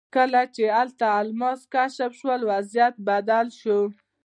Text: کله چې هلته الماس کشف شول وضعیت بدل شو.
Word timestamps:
کله 0.15 0.41
چې 0.55 0.63
هلته 0.77 1.05
الماس 1.19 1.61
کشف 1.73 2.11
شول 2.19 2.41
وضعیت 2.51 2.93
بدل 3.07 3.47
شو. 3.59 3.79